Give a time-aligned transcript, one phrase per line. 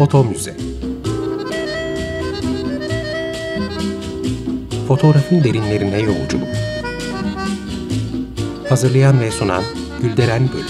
[0.00, 0.56] Foto Müze
[4.88, 6.48] Fotoğrafın derinlerine yolculuk
[8.68, 9.62] Hazırlayan ve sunan
[10.02, 10.66] Gülderen Bölüm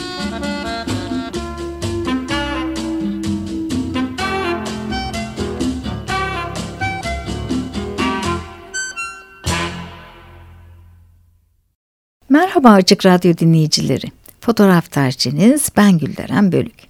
[12.29, 14.07] Merhaba Açık Radyo dinleyicileri.
[14.41, 16.90] Fotoğraf tarihçiniz ben Gülderen Bölük.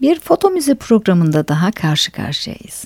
[0.00, 2.84] Bir foto müze programında daha karşı karşıyayız.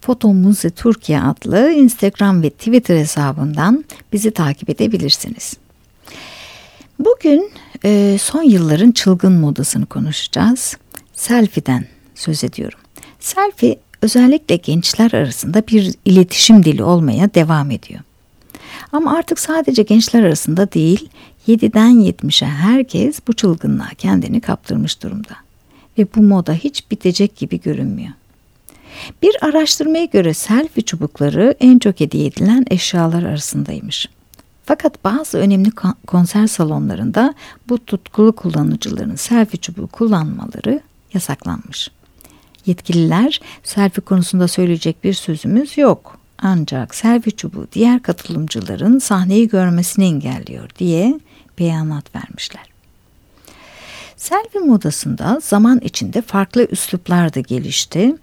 [0.00, 5.54] Foto Müze Türkiye adlı Instagram ve Twitter hesabından bizi takip edebilirsiniz.
[6.98, 7.50] Bugün
[7.84, 10.76] e, son yılların çılgın modasını konuşacağız.
[11.14, 12.78] Selfie'den söz ediyorum.
[13.20, 18.00] Selfie özellikle gençler arasında bir iletişim dili olmaya devam ediyor.
[18.92, 21.08] Ama artık sadece gençler arasında değil,
[21.48, 25.36] 7'den 70'e herkes bu çılgınlığa kendini kaptırmış durumda.
[26.00, 28.12] Ve bu moda hiç bitecek gibi görünmüyor.
[29.22, 34.08] Bir araştırmaya göre selfie çubukları en çok hediye edilen eşyalar arasındaymış.
[34.64, 35.70] Fakat bazı önemli
[36.06, 37.34] konser salonlarında
[37.68, 40.80] bu tutkulu kullanıcıların selfie çubuğu kullanmaları
[41.14, 41.90] yasaklanmış.
[42.66, 50.70] Yetkililer selfie konusunda söyleyecek bir sözümüz yok ancak selfie çubuğu diğer katılımcıların sahneyi görmesini engelliyor
[50.78, 51.20] diye
[51.58, 52.69] beyanat vermişler.
[54.20, 58.16] Selfie modasında zaman içinde farklı üsluplar da gelişti.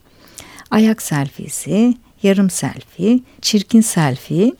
[0.71, 4.53] Ayak selfiesi, yarım selfie, çirkin selfie,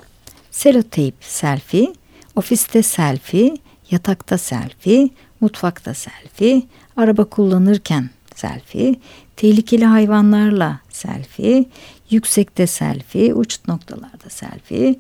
[0.52, 1.94] seloteyp selfie,
[2.36, 3.58] ofiste selfie,
[3.92, 5.10] yatakta selfie,
[5.42, 6.62] mutfakta selfie,
[6.96, 8.96] araba kullanırken selfie,
[9.36, 11.66] tehlikeli hayvanlarla selfie,
[12.10, 14.96] yüksekte selfie, uç noktalarda selfie,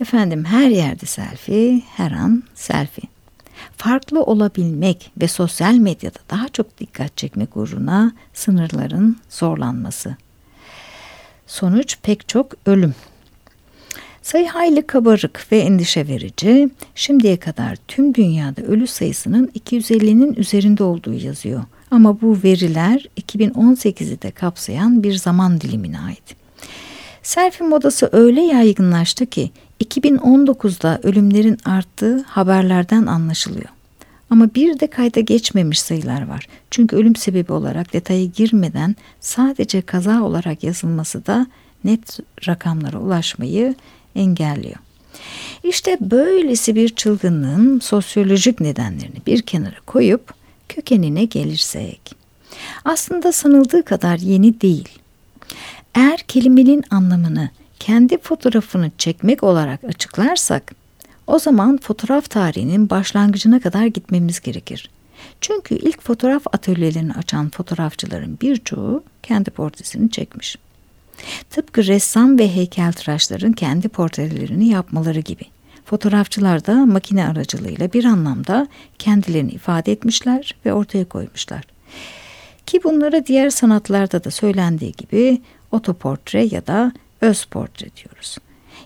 [0.00, 3.17] efendim her yerde selfie, her an selfie.
[3.76, 10.16] Farklı olabilmek ve sosyal medyada daha çok dikkat çekmek uğruna sınırların zorlanması.
[11.46, 12.94] Sonuç pek çok ölüm.
[14.22, 16.70] Sayı hayli kabarık ve endişe verici.
[16.94, 21.64] Şimdiye kadar tüm dünyada ölü sayısının 250'nin üzerinde olduğu yazıyor.
[21.90, 26.36] Ama bu veriler 2018'i de kapsayan bir zaman dilimine ait.
[27.22, 29.50] Selfie modası öyle yaygınlaştı ki
[29.84, 33.68] 2019'da ölümlerin arttığı haberlerden anlaşılıyor.
[34.30, 36.48] Ama bir de kayda geçmemiş sayılar var.
[36.70, 41.46] Çünkü ölüm sebebi olarak detaya girmeden sadece kaza olarak yazılması da
[41.84, 42.18] net
[42.48, 43.74] rakamlara ulaşmayı
[44.14, 44.76] engelliyor.
[45.64, 50.34] İşte böylesi bir çılgınlığın sosyolojik nedenlerini bir kenara koyup
[50.68, 52.14] kökenine gelirsek.
[52.84, 54.88] Aslında sanıldığı kadar yeni değil.
[55.94, 57.50] Eğer kelimenin anlamını
[57.80, 60.74] kendi fotoğrafını çekmek olarak açıklarsak
[61.26, 64.90] o zaman fotoğraf tarihinin başlangıcına kadar gitmemiz gerekir.
[65.40, 70.56] Çünkü ilk fotoğraf atölyelerini açan fotoğrafçıların birçoğu kendi portresini çekmiş.
[71.50, 75.44] Tıpkı ressam ve heykeltıraşların kendi portrelerini yapmaları gibi.
[75.84, 78.68] Fotoğrafçılar da makine aracılığıyla bir anlamda
[78.98, 81.64] kendilerini ifade etmişler ve ortaya koymuşlar.
[82.66, 85.40] Ki bunlara diğer sanatlarda da söylendiği gibi
[85.72, 88.36] otoportre ya da öz portre diyoruz.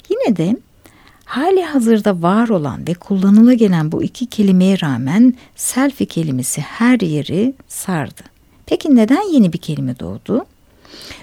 [0.09, 0.57] Yine de
[1.25, 7.55] hali hazırda var olan ve kullanıla gelen bu iki kelimeye rağmen selfie kelimesi her yeri
[7.69, 8.23] sardı.
[8.67, 10.47] Peki neden yeni bir kelime doğdu?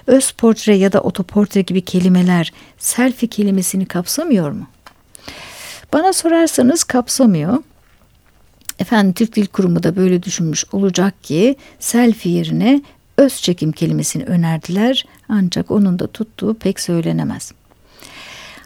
[0.06, 4.66] Öz portre ya da otoportre gibi kelimeler selfie kelimesini kapsamıyor mu?
[5.92, 7.58] Bana sorarsanız kapsamıyor.
[8.78, 12.82] Efendim Türk Dil Kurumu da böyle düşünmüş olacak ki selfie yerine
[13.20, 17.52] öz çekim kelimesini önerdiler ancak onun da tuttuğu pek söylenemez.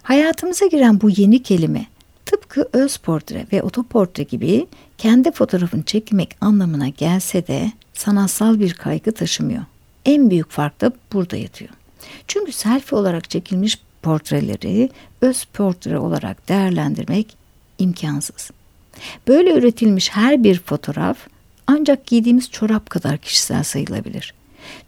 [0.03, 1.87] Hayatımıza giren bu yeni kelime
[2.27, 4.67] tıpkı öz portre ve otoportre gibi
[4.99, 9.65] kendi fotoğrafını çekmek anlamına gelse de sanatsal bir kaygı taşımıyor.
[10.05, 11.71] En büyük fark da burada yatıyor.
[12.29, 14.91] Çünkü selfie olarak çekilmiş portreleri
[15.21, 17.37] öz portre olarak değerlendirmek
[17.79, 18.51] imkansız.
[19.29, 21.17] Böyle üretilmiş her bir fotoğraf
[21.67, 24.35] ancak giydiğimiz çorap kadar kişisel sayılabilir.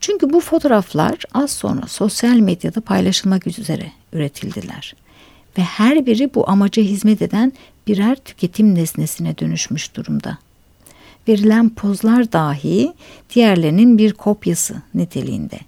[0.01, 4.95] Çünkü bu fotoğraflar az sonra sosyal medyada paylaşılmak üzere üretildiler.
[5.59, 7.53] Ve her biri bu amaca hizmet eden
[7.87, 10.39] birer tüketim nesnesine dönüşmüş durumda.
[11.29, 12.93] Verilen pozlar dahi
[13.35, 15.59] diğerlerinin bir kopyası niteliğinde.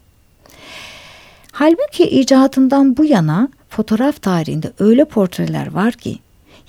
[1.52, 6.18] Halbuki icatından bu yana fotoğraf tarihinde öyle portreler var ki,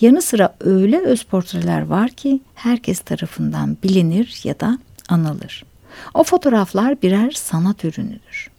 [0.02, 5.64] yanı sıra öyle öz portreler var ki herkes tarafından bilinir ya da anılır.
[6.14, 8.50] O fotoğraflar birer sanat ürünüdür.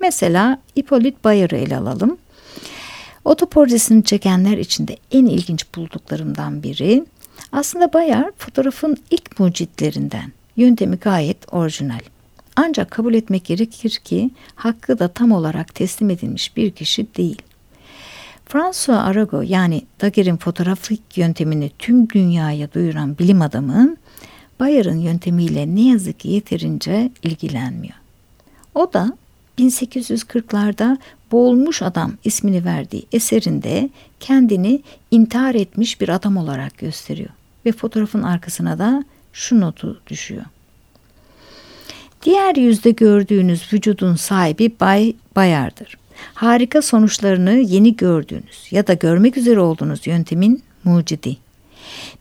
[0.00, 2.18] Mesela Ipolit Bayar'ı ele alalım.
[3.24, 7.04] Otoportresini çekenler içinde en ilginç bulduklarımdan biri
[7.52, 10.32] aslında Bayar fotoğrafın ilk mucitlerinden.
[10.56, 12.00] Yöntemi gayet orijinal.
[12.56, 17.42] Ancak kabul etmek gerekir ki hakkı da tam olarak teslim edilmiş bir kişi değil.
[18.46, 23.96] François Arago yani Daguerre'in fotoğrafik yöntemini tüm dünyaya duyuran bilim adamı
[24.60, 27.94] Bayer'ın yöntemiyle ne yazık ki yeterince ilgilenmiyor.
[28.74, 29.16] O da
[29.58, 30.98] 1840'larda
[31.32, 33.90] Boğulmuş Adam ismini verdiği eserinde
[34.20, 37.30] kendini intihar etmiş bir adam olarak gösteriyor
[37.66, 40.44] ve fotoğrafın arkasına da şu notu düşüyor.
[42.22, 45.98] Diğer yüzde gördüğünüz vücudun sahibi Bay Bayar'dır.
[46.34, 51.36] Harika sonuçlarını yeni gördüğünüz ya da görmek üzere olduğunuz yöntemin mucidi.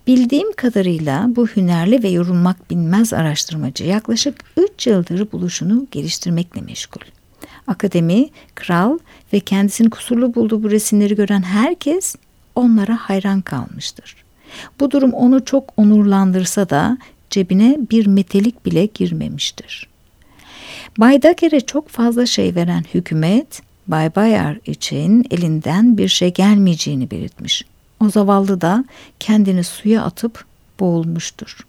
[0.08, 7.02] Bildiğim kadarıyla bu hünerli ve yorulmak bilmez araştırmacı yaklaşık 3 yıldır buluşunu geliştirmekle meşgul.
[7.68, 9.00] Akademi, kral
[9.34, 12.16] ve kendisini kusurlu bulduğu bu resimleri gören herkes
[12.56, 14.16] onlara hayran kalmıştır.
[14.80, 16.98] Bu durum onu çok onurlandırsa da
[17.30, 19.90] cebine bir metelik bile girmemiştir.
[20.98, 27.66] Bay Dager'e çok fazla şey veren hükümet, Bay Bayar için elinden bir şey gelmeyeceğini belirtmiş.
[28.00, 28.86] O zavallı da
[29.20, 30.46] kendini suya atıp
[30.80, 31.66] boğulmuştur.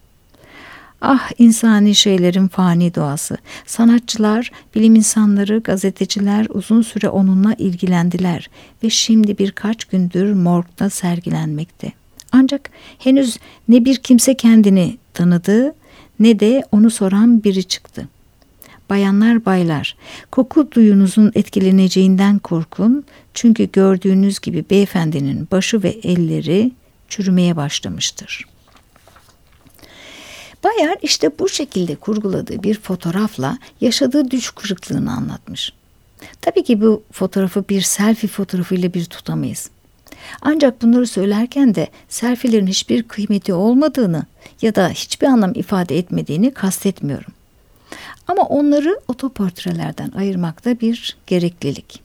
[1.01, 3.37] Ah insani şeylerin fani doğası.
[3.67, 8.51] Sanatçılar, bilim insanları, gazeteciler uzun süre onunla ilgilendiler
[8.83, 11.93] ve şimdi birkaç gündür morgda sergilenmekte.
[12.33, 13.39] Ancak henüz
[13.69, 15.75] ne bir kimse kendini tanıdı
[16.21, 18.09] ne de onu soran biri çıktı.
[18.91, 19.97] Bayanlar baylar,
[20.31, 23.05] koku duyunuzun etkileneceğinden korkun
[23.35, 26.73] çünkü gördüğünüz gibi beyefendinin başı ve elleri
[27.09, 28.47] çürümeye başlamıştır.
[30.65, 35.73] Bayar işte bu şekilde kurguladığı bir fotoğrafla yaşadığı düş kırıklığını anlatmış.
[36.41, 39.71] Tabii ki bu fotoğrafı bir selfie fotoğrafıyla bir tutamayız.
[40.43, 44.27] Ancak bunları söylerken de selfilerin hiçbir kıymeti olmadığını
[44.63, 47.33] ya da hiçbir anlam ifade etmediğini kastetmiyorum.
[48.31, 52.03] Ama onları otoportrelerden ayırmakta bir gereklilik.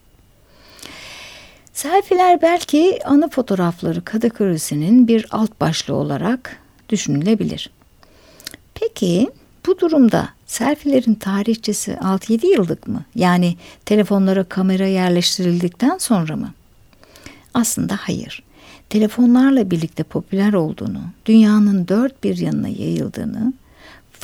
[1.73, 6.57] Selfiler belki anı fotoğrafları kategorisinin bir alt başlığı olarak
[6.89, 7.69] düşünülebilir.
[8.73, 9.29] Peki
[9.65, 13.03] bu durumda selfilerin tarihçesi 6-7 yıllık mı?
[13.15, 13.55] Yani
[13.85, 16.53] telefonlara kamera yerleştirildikten sonra mı?
[17.53, 18.43] Aslında hayır.
[18.89, 23.53] Telefonlarla birlikte popüler olduğunu, dünyanın dört bir yanına yayıldığını,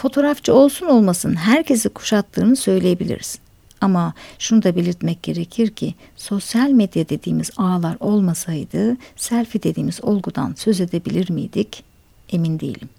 [0.01, 3.39] fotoğrafçı olsun olmasın herkesi kuşattığını söyleyebiliriz.
[3.81, 10.81] Ama şunu da belirtmek gerekir ki sosyal medya dediğimiz ağlar olmasaydı selfie dediğimiz olgudan söz
[10.81, 11.83] edebilir miydik?
[12.31, 12.89] Emin değilim.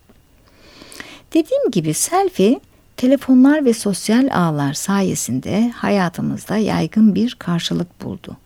[1.34, 2.60] Dediğim gibi selfie
[2.96, 8.36] telefonlar ve sosyal ağlar sayesinde hayatımızda yaygın bir karşılık buldu.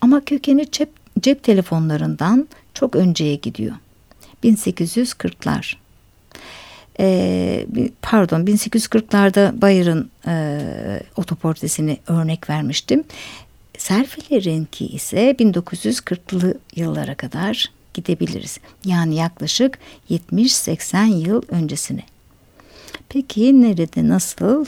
[0.00, 0.90] Ama kökeni cep,
[1.20, 3.76] cep telefonlarından çok önceye gidiyor.
[4.44, 5.79] 1840'lar.
[7.02, 7.66] Ee,
[8.02, 10.60] pardon 1840'larda Bayer'ın e,
[11.16, 13.04] otoportresini örnek vermiştim.
[13.78, 18.58] Selfie'lerinki ise 1940'lı yıllara kadar gidebiliriz.
[18.84, 19.78] Yani yaklaşık
[20.10, 22.02] 70-80 yıl öncesine.
[23.08, 24.66] Peki nerede nasıl?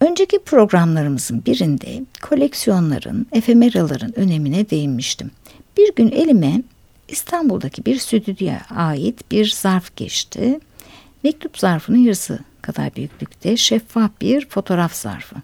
[0.00, 5.30] Önceki programlarımızın birinde koleksiyonların, efemeraların önemine değinmiştim.
[5.76, 6.62] Bir gün elime
[7.08, 10.60] İstanbul'daki bir stüdyoya ait bir zarf geçti.
[11.22, 15.36] Mektup zarfının yarısı kadar büyüklükte şeffaf bir fotoğraf zarfı.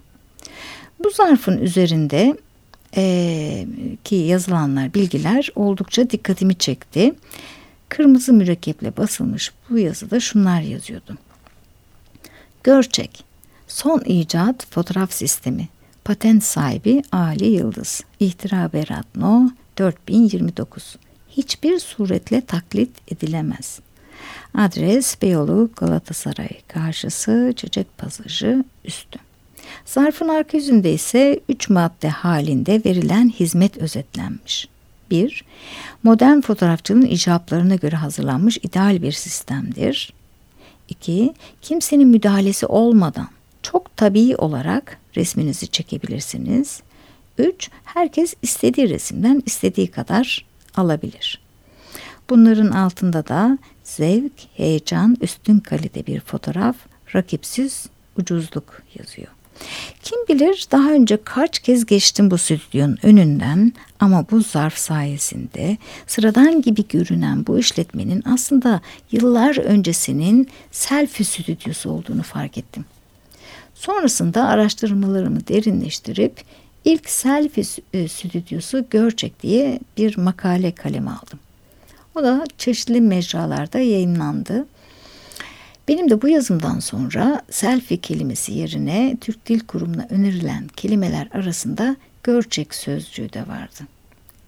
[1.04, 2.36] Bu zarfın üzerinde
[2.96, 3.66] e,
[4.04, 7.14] ki yazılanlar, bilgiler oldukça dikkatimi çekti.
[7.88, 11.18] Kırmızı mürekkeple basılmış bu yazıda şunlar yazıyordu.
[12.62, 13.24] Görçek,
[13.68, 15.68] son icat fotoğraf sistemi,
[16.04, 20.96] patent sahibi Ali Yıldız, İhtira Berat No 4029.
[21.36, 23.80] Hiçbir suretle taklit edilemez.
[24.54, 29.18] Adres Beyoğlu Galatasaray karşısı Çiçek Pasajı üstü.
[29.84, 34.68] Zarfın arka yüzünde ise üç madde halinde verilen hizmet özetlenmiş.
[35.10, 35.44] 1.
[36.02, 40.12] Modern fotoğrafçının icaplarına göre hazırlanmış ideal bir sistemdir.
[40.88, 41.34] 2.
[41.62, 43.28] Kimsenin müdahalesi olmadan
[43.62, 46.82] çok tabii olarak resminizi çekebilirsiniz.
[47.38, 47.70] 3.
[47.84, 50.44] Herkes istediği resimden istediği kadar
[50.76, 51.40] alabilir.
[52.30, 56.76] Bunların altında da zevk, heyecan, üstün kalite bir fotoğraf,
[57.14, 57.86] rakipsiz
[58.18, 59.28] ucuzluk yazıyor.
[60.02, 65.76] Kim bilir daha önce kaç kez geçtim bu stüdyonun önünden ama bu zarf sayesinde
[66.06, 68.80] sıradan gibi görünen bu işletmenin aslında
[69.12, 72.84] yıllar öncesinin selfie stüdyosu olduğunu fark ettim.
[73.74, 76.44] Sonrasında araştırmalarımı derinleştirip
[76.84, 81.38] ilk selfie e, stüdyosu Görçek diye bir makale kaleme aldım.
[82.14, 84.66] O da çeşitli mecralarda yayınlandı.
[85.88, 92.74] Benim de bu yazımdan sonra selfie kelimesi yerine Türk Dil Kurumu'na önerilen kelimeler arasında görçek
[92.74, 93.80] sözcüğü de vardı.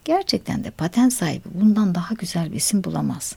[0.05, 3.35] Gerçekten de patent sahibi bundan daha güzel bir isim bulamaz.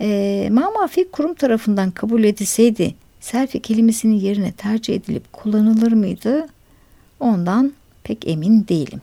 [0.00, 6.46] E, Mamafik kurum tarafından kabul edilseydi selfie kelimesinin yerine tercih edilip kullanılır mıydı?
[7.22, 7.72] Ondan
[8.04, 9.00] pek emin değilim.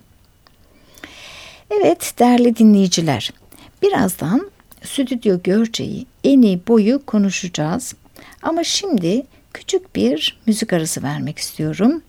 [1.72, 3.34] Evet değerli dinleyiciler,
[3.82, 4.52] birazdan
[4.84, 7.96] stüdyo görceği eni boyu konuşacağız.
[8.42, 12.02] Ama şimdi küçük bir müzik arası vermek istiyorum.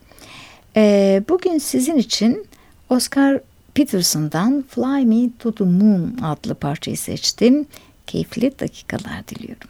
[0.76, 2.46] Ee, bugün sizin için
[2.88, 3.40] Oscar
[3.74, 7.66] Peterson'dan Fly Me to the Moon adlı parçayı seçtim.
[8.06, 9.68] Keyifli dakikalar diliyorum.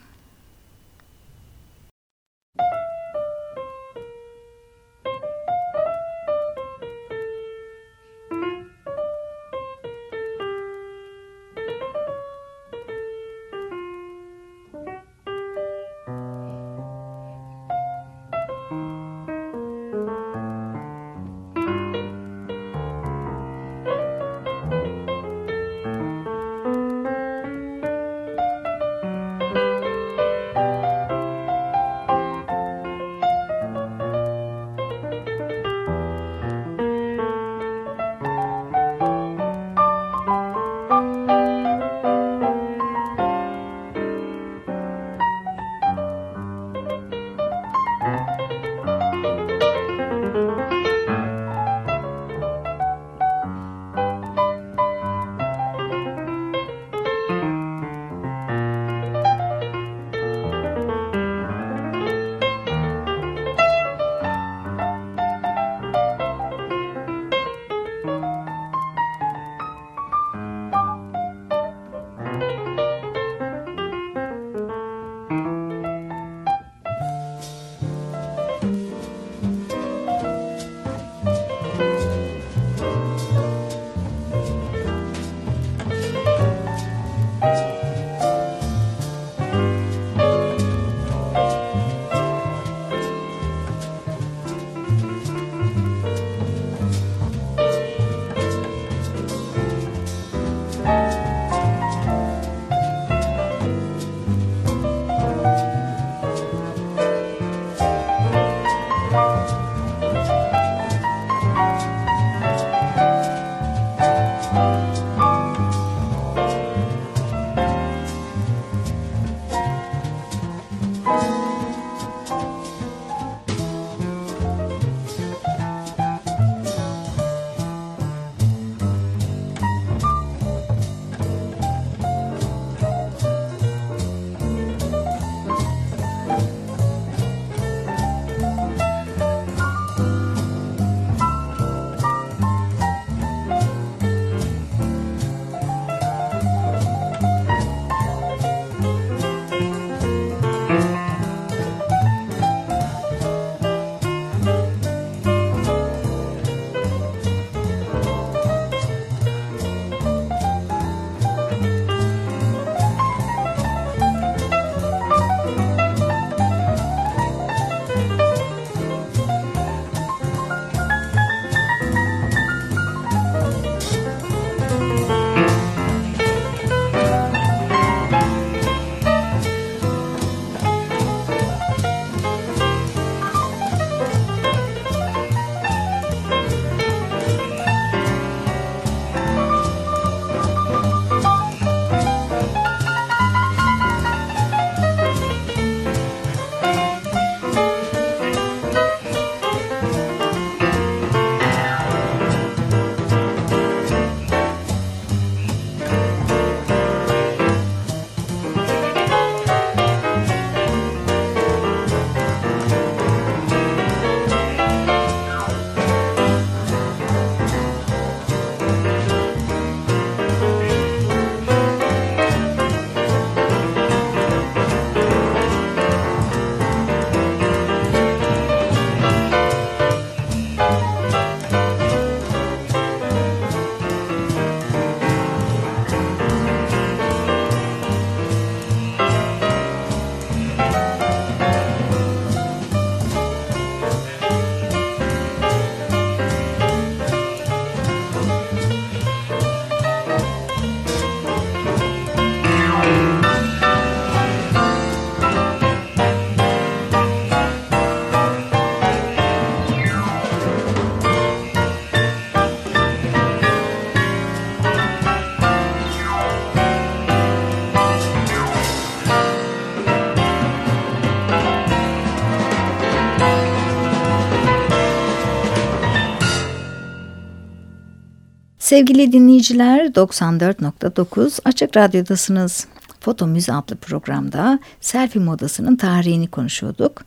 [278.71, 282.67] Sevgili dinleyiciler 94.9 Açık Radyo'dasınız.
[282.99, 287.05] Foto Müze adlı programda selfie modasının tarihini konuşuyorduk.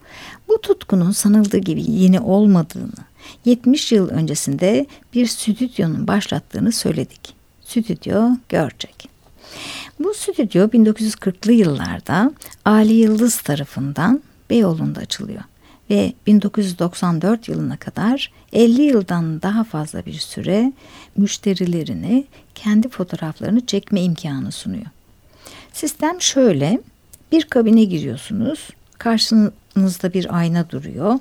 [0.48, 3.04] Bu tutkunun sanıldığı gibi yeni olmadığını,
[3.44, 7.34] 70 yıl öncesinde bir stüdyonun başlattığını söyledik.
[7.64, 9.08] Stüdyo Görcek.
[9.98, 12.32] Bu stüdyo 1940'lı yıllarda
[12.64, 15.42] Ali Yıldız tarafından Beyoğlu'nda açılıyor
[15.90, 20.72] ve 1994 yılına kadar 50 yıldan daha fazla bir süre
[21.16, 22.24] müşterilerine
[22.54, 24.86] kendi fotoğraflarını çekme imkanı sunuyor.
[25.72, 26.80] Sistem şöyle,
[27.32, 31.18] bir kabine giriyorsunuz, karşınızda bir ayna duruyor,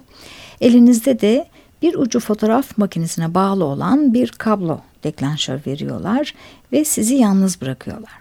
[0.62, 1.48] elinizde de
[1.82, 6.34] bir ucu fotoğraf makinesine bağlı olan bir kablo deklanşör veriyorlar
[6.72, 8.12] ve sizi yalnız bırakıyorlar.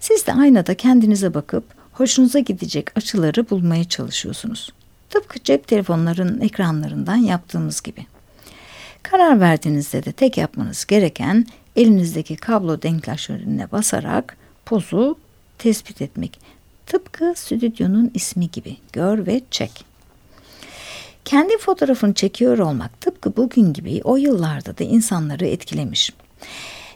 [0.00, 4.72] Siz de aynada kendinize bakıp hoşunuza gidecek açıları bulmaya çalışıyorsunuz.
[5.10, 8.06] Tıpkı cep telefonlarının ekranlarından yaptığımız gibi.
[9.02, 11.46] Karar verdiğinizde de tek yapmanız gereken
[11.76, 14.36] elinizdeki kablo denklaşörüne basarak
[14.66, 15.18] pozu
[15.58, 16.40] tespit etmek.
[16.86, 19.84] Tıpkı stüdyonun ismi gibi gör ve çek.
[21.24, 26.12] Kendi fotoğrafını çekiyor olmak tıpkı bugün gibi o yıllarda da insanları etkilemiş.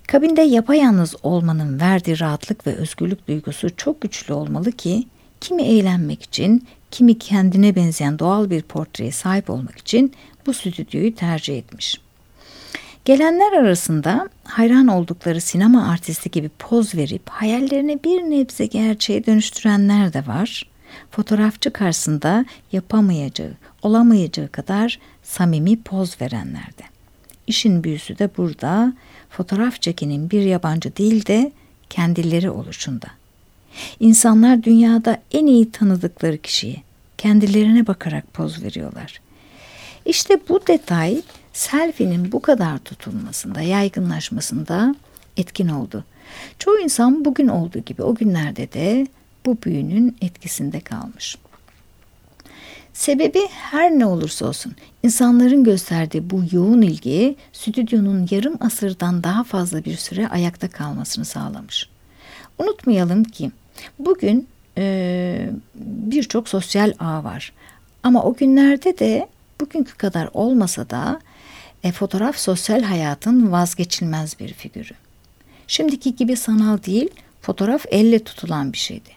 [0.07, 5.07] Kabinde yapayalnız olmanın verdiği rahatlık ve özgürlük duygusu çok güçlü olmalı ki
[5.41, 10.13] kimi eğlenmek için, kimi kendine benzeyen doğal bir portreye sahip olmak için
[10.47, 12.01] bu stüdyoyu tercih etmiş.
[13.05, 20.27] Gelenler arasında hayran oldukları sinema artisti gibi poz verip hayallerini bir nebze gerçeğe dönüştürenler de
[20.27, 20.67] var.
[21.11, 26.83] Fotoğrafçı karşısında yapamayacağı, olamayacağı kadar samimi poz verenler de.
[27.47, 28.93] İşin büyüsü de burada
[29.31, 31.53] fotoğraf çekinin bir yabancı değil de
[31.91, 33.07] kendileri oluşunda.
[34.01, 36.77] İnsanlar dünyada en iyi tanıdıkları kişiye
[37.19, 39.21] kendilerine bakarak poz veriyorlar.
[40.07, 44.95] İşte bu detay selfie'nin bu kadar tutulmasında, yaygınlaşmasında
[45.37, 46.05] etkin oldu.
[46.59, 49.07] Çoğu insan bugün olduğu gibi o günlerde de
[49.47, 51.37] bu büyünün etkisinde kalmış.
[52.93, 59.85] Sebebi her ne olursa olsun insanların gösterdiği bu yoğun ilgi stüdyonun yarım asırdan daha fazla
[59.85, 61.89] bir süre ayakta kalmasını sağlamış.
[62.59, 63.51] Unutmayalım ki
[63.99, 67.53] bugün e, birçok sosyal ağ var
[68.03, 69.29] ama o günlerde de
[69.61, 71.21] bugünkü kadar olmasa da
[71.85, 74.93] e, fotoğraf sosyal hayatın vazgeçilmez bir figürü.
[75.67, 77.09] Şimdiki gibi sanal değil,
[77.41, 79.11] fotoğraf elle tutulan bir şeydi.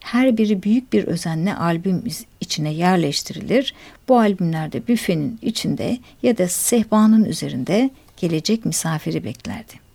[0.00, 2.04] Her biri büyük bir özenle albüm
[2.40, 3.74] içine yerleştirilir.
[4.08, 9.87] Bu albümlerde büfenin içinde ya da sehpanın üzerinde gelecek misafiri beklerdi.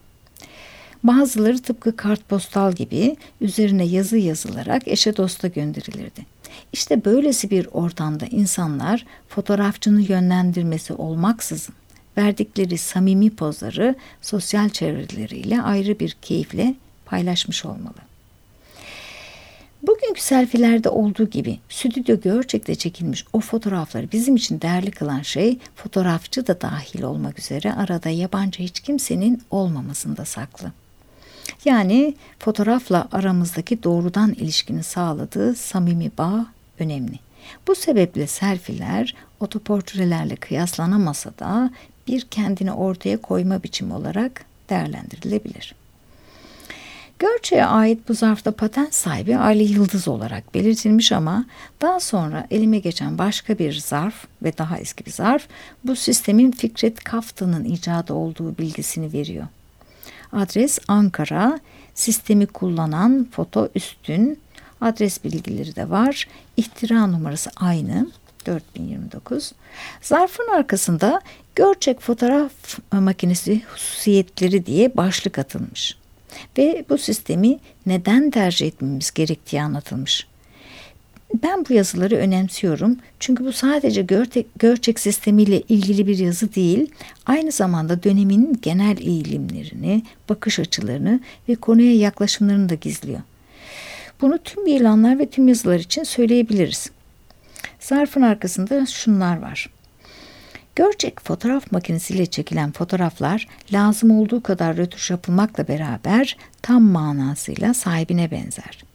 [1.03, 6.25] Bazıları tıpkı kartpostal gibi üzerine yazı yazılarak eşe dosta gönderilirdi.
[6.73, 11.75] İşte böylesi bir ortamda insanlar fotoğrafçının yönlendirmesi olmaksızın
[12.17, 17.97] verdikleri samimi pozları sosyal çevreleriyle ayrı bir keyifle paylaşmış olmalı.
[19.81, 26.47] Bugünkü selfilerde olduğu gibi stüdyo gerçekte çekilmiş o fotoğrafları bizim için değerli kılan şey fotoğrafçı
[26.47, 30.71] da dahil olmak üzere arada yabancı hiç kimsenin olmamasında saklı.
[31.65, 36.45] Yani fotoğrafla aramızdaki doğrudan ilişkini sağladığı samimi bağ
[36.79, 37.19] önemli.
[37.67, 41.71] Bu sebeple selfiler otoportrelerle kıyaslanamasa da
[42.07, 45.75] bir kendini ortaya koyma biçimi olarak değerlendirilebilir.
[47.19, 51.45] Görçe'ye ait bu zarfta patent sahibi Ali Yıldız olarak belirtilmiş ama
[51.81, 55.47] daha sonra elime geçen başka bir zarf ve daha eski bir zarf
[55.83, 59.47] bu sistemin Fikret Kaftan'ın icadı olduğu bilgisini veriyor.
[60.33, 61.59] Adres Ankara,
[61.93, 64.39] sistemi kullanan foto üstün,
[64.81, 66.27] adres bilgileri de var.
[66.57, 68.07] İhtira numarası aynı.
[68.45, 69.51] 4029.
[70.01, 71.21] Zarfın arkasında
[71.55, 72.51] Görçek fotoğraf
[72.91, 75.97] makinesi hususiyetleri diye başlık atılmış.
[76.57, 80.27] Ve bu sistemi neden tercih etmemiz gerektiği anlatılmış.
[81.33, 86.91] Ben bu yazıları önemsiyorum çünkü bu sadece Görçek, Görçek sistemiyle ilgili bir yazı değil,
[87.25, 91.19] aynı zamanda dönemin genel eğilimlerini, bakış açılarını
[91.49, 93.21] ve konuya yaklaşımlarını da gizliyor.
[94.21, 96.91] Bunu tüm ilanlar ve tüm yazılar için söyleyebiliriz.
[97.79, 99.69] Zarfın arkasında şunlar var.
[100.75, 108.92] Görçek fotoğraf makinesiyle çekilen fotoğraflar lazım olduğu kadar rötuş yapılmakla beraber tam manasıyla sahibine benzer.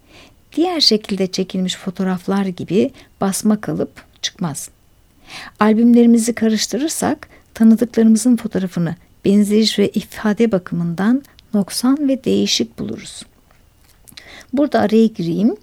[0.59, 2.91] Diğer şekilde çekilmiş fotoğraflar gibi
[3.21, 3.91] basma kalıp
[4.23, 4.71] çıkmaz.
[5.61, 11.23] Albümlerimizi karıştırırsak tanıdıklarımızın fotoğrafını benzeyiş ve ifade bakımından
[11.55, 13.23] noksan ve değişik buluruz.
[14.53, 15.57] Burada araya gireyim.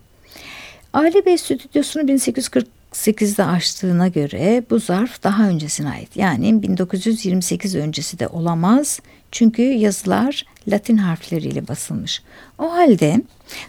[0.93, 6.17] Aile Bey stüdyosunu 1840 48'de açtığına göre bu zarf daha öncesine ait.
[6.17, 8.99] Yani 1928 öncesi de olamaz.
[9.31, 12.21] Çünkü yazılar Latin harfleriyle basılmış.
[12.59, 13.21] O halde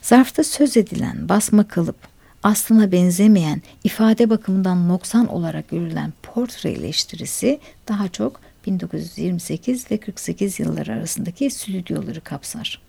[0.03, 1.97] zarfta söz edilen basma kalıp
[2.43, 10.93] aslına benzemeyen ifade bakımından noksan olarak görülen portre eleştirisi daha çok 1928 ve 48 yılları
[10.93, 12.86] arasındaki stüdyoları kapsar.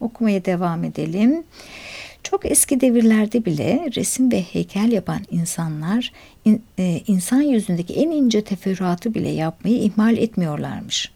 [0.00, 1.44] Okumaya devam edelim.
[2.22, 6.12] Çok eski devirlerde bile resim ve heykel yapan insanlar
[6.44, 11.12] in, e, insan yüzündeki en ince teferruatı bile yapmayı ihmal etmiyorlarmış.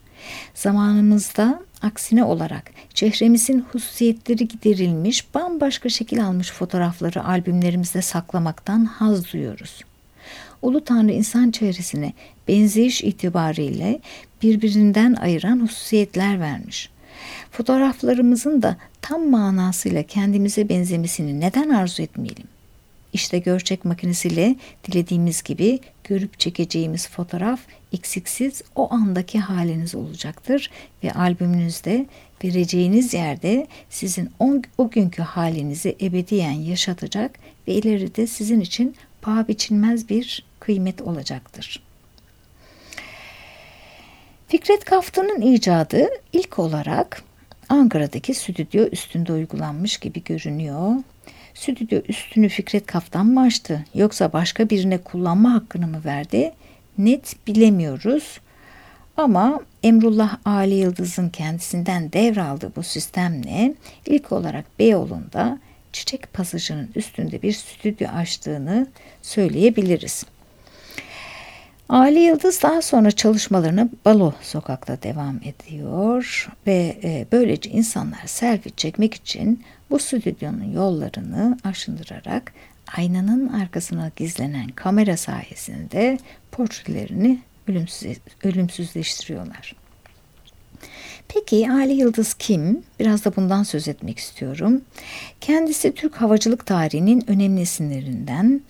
[0.55, 9.81] Zamanımızda aksine olarak çehremizin hususiyetleri giderilmiş, bambaşka şekil almış fotoğrafları albümlerimizde saklamaktan haz duyuyoruz.
[10.63, 12.13] Ulu Tanrı insan çehresine
[12.49, 14.01] benzeyiş itibariyle
[14.43, 16.91] birbirinden ayıran hususiyetler vermiş.
[17.57, 22.47] Fotoğraflarımızın da tam manasıyla kendimize benzemesini neden arzu etmeyelim?
[23.13, 27.61] İşte görçek makinesiyle dilediğimiz gibi görüp çekeceğimiz fotoğraf
[27.93, 30.71] eksiksiz o andaki haliniz olacaktır
[31.05, 32.07] ve albümünüzde
[32.45, 37.39] vereceğiniz yerde sizin o, o günkü halinizi ebediyen yaşatacak
[37.69, 41.83] ve ileride sizin için paha biçilmez bir kıymet olacaktır.
[44.49, 47.23] Fikret Kaftan'ın icadı ilk olarak
[47.69, 50.93] Ankara'daki stüdyo üstünde uygulanmış gibi görünüyor.
[51.55, 56.53] Stüdyo üstünü Fikret Kaftan mı açtı yoksa başka birine kullanma hakkını mı verdi?
[56.99, 58.41] Net bilemiyoruz.
[59.17, 63.75] Ama Emrullah Ali Yıldız'ın kendisinden devraldığı bu sistemle
[64.07, 65.59] ilk olarak Beyoğlu'nda
[65.93, 68.87] Çiçek Pasajı'nın üstünde bir stüdyo açtığını
[69.23, 70.25] söyleyebiliriz.
[71.89, 79.15] Ali Yıldız daha sonra çalışmalarını Balo sokakta devam ediyor ve e, böylece insanlar selfie çekmek
[79.15, 82.53] için bu stüdyonun yollarını aşındırarak
[82.97, 86.19] aynanın arkasına gizlenen kamera sayesinde
[86.53, 89.77] portrelerini ölümsüz, ölümsüzleştiriyorlar.
[91.29, 92.83] Peki Ali Yıldız kim?
[93.01, 94.83] Biraz da bundan söz etmek istiyorum.
[95.41, 98.61] Kendisi Türk havacılık tarihinin önemli isimlerinden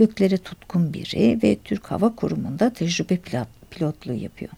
[0.00, 4.52] göklere tutkun biri ve Türk Hava Kurumu'nda tecrübe pilot, pilotluğu yapıyor.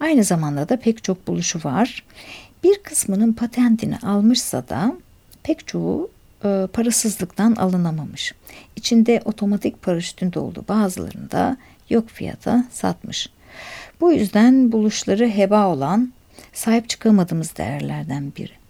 [0.00, 2.04] Aynı zamanda da pek çok buluşu var.
[2.64, 4.96] Bir kısmının patentini almışsa da
[5.42, 6.10] pek çoğu
[6.44, 8.34] e, parasızlıktan alınamamış.
[8.76, 11.56] İçinde otomatik paraşütün de olduğu bazılarını da
[11.90, 13.30] yok fiyata satmış.
[14.00, 16.12] Bu yüzden buluşları heba olan
[16.52, 18.63] sahip çıkamadığımız değerlerden biri.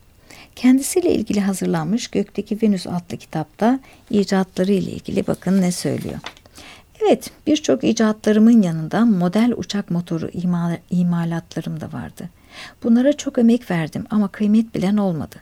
[0.57, 6.19] Kendisiyle ilgili hazırlanmış Gökteki Venüs adlı kitapta icatları ile ilgili bakın ne söylüyor.
[7.03, 12.29] Evet birçok icatlarımın yanında model uçak motoru imal, imalatlarım da vardı.
[12.83, 15.37] Bunlara çok emek verdim ama kıymet bilen olmadı.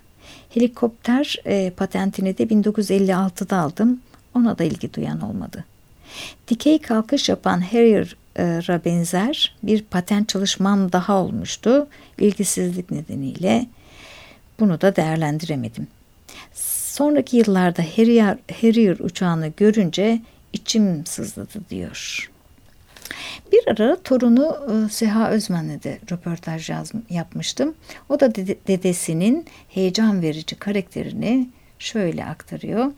[0.51, 4.01] Helikopter e, patentini de 1956'da aldım.
[4.35, 5.65] Ona da ilgi duyan olmadı.
[6.49, 11.87] Dikey kalkış yapan Harrier'a benzer bir patent çalışmam daha olmuştu.
[12.19, 13.67] İlgisizlik nedeniyle
[14.61, 15.87] bunu da değerlendiremedim.
[16.93, 20.21] Sonraki yıllarda Harrier, Harrier uçağını görünce
[20.53, 22.31] içim sızladı diyor.
[23.53, 27.75] Bir ara torunu e, Seha Özmen'le de röportaj yaz, yapmıştım.
[28.09, 32.93] O da dede, dedesinin heyecan verici karakterini şöyle aktarıyor.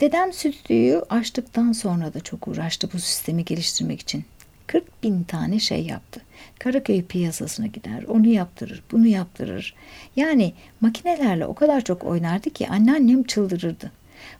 [0.00, 4.24] Dedem stüdyoyu açtıktan sonra da çok uğraştı bu sistemi geliştirmek için.
[4.66, 6.20] 40 bin tane şey yaptı.
[6.58, 9.74] Karaköy piyasasına gider, onu yaptırır, bunu yaptırır.
[10.16, 13.92] Yani makinelerle o kadar çok oynardı ki anneannem çıldırırdı.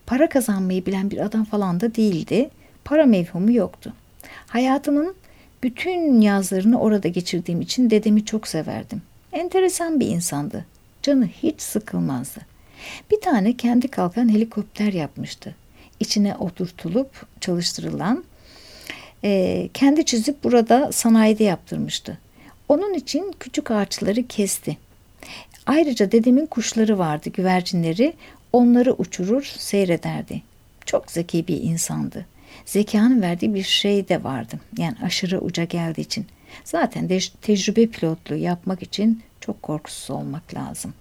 [0.06, 2.50] Para kazanmayı bilen bir adam falan da değildi.
[2.84, 3.92] Para mevhumu yoktu.
[4.46, 5.14] Hayatımın
[5.62, 9.02] bütün yazlarını orada geçirdiğim için dedemi çok severdim.
[9.32, 10.64] Enteresan bir insandı.
[11.02, 12.40] Canı hiç sıkılmazdı.
[13.10, 15.54] Bir tane kendi kalkan helikopter yapmıştı.
[16.00, 18.24] İçine oturtulup çalıştırılan
[19.24, 22.18] e, kendi çizip burada sanayide yaptırmıştı.
[22.68, 24.76] Onun için küçük ağaçları kesti.
[25.66, 28.14] Ayrıca dedemin kuşları vardı, güvercinleri.
[28.52, 30.42] Onları uçurur, seyrederdi.
[30.86, 32.26] Çok zeki bir insandı.
[32.64, 34.60] Zekanın verdiği bir şey de vardı.
[34.78, 36.26] Yani aşırı uca geldiği için.
[36.64, 40.94] Zaten de tecrübe pilotluğu yapmak için çok korkusuz olmak lazım.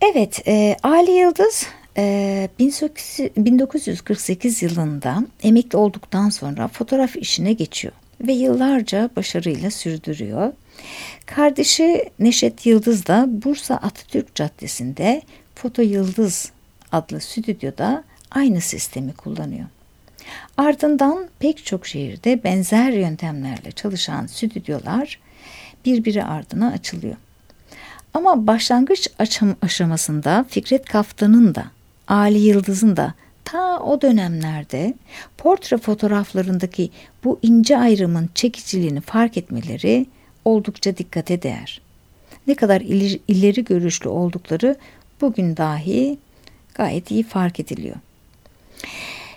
[0.00, 1.66] Evet, e, Ali Yıldız
[1.98, 10.52] 1948 ee, yılında emekli olduktan sonra fotoğraf işine geçiyor ve yıllarca başarıyla sürdürüyor.
[11.26, 15.22] Kardeşi Neşet Yıldız da Bursa Atatürk Caddesi'nde
[15.54, 16.52] Foto Yıldız
[16.92, 19.66] adlı stüdyoda aynı sistemi kullanıyor.
[20.56, 25.18] Ardından pek çok şehirde benzer yöntemlerle çalışan stüdyolar
[25.84, 27.16] birbiri ardına açılıyor.
[28.14, 29.08] Ama başlangıç
[29.62, 31.64] aşamasında Fikret Kaftan'ın da
[32.08, 34.94] Ali Yıldız'ın da ta o dönemlerde
[35.38, 36.90] portre fotoğraflarındaki
[37.24, 40.06] bu ince ayrımın çekiciliğini fark etmeleri
[40.44, 41.80] oldukça dikkate değer.
[42.46, 44.76] Ne kadar ileri, ileri görüşlü oldukları
[45.20, 46.18] bugün dahi
[46.74, 47.96] gayet iyi fark ediliyor.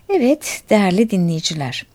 [0.10, 1.86] Evet değerli dinleyiciler,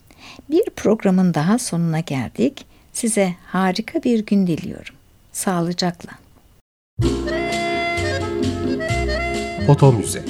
[0.50, 2.66] bir programın daha sonuna geldik.
[2.92, 4.94] Size harika bir gün diliyorum.
[5.32, 6.10] Sağlıcakla.
[9.66, 10.24] Foto Müze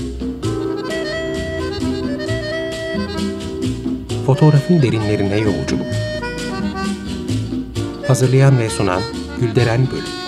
[4.26, 5.86] Fotoğrafın derinlerine yolculuk.
[8.06, 9.02] Hazırlayan ve sunan
[9.40, 10.25] Gülderen Bölüm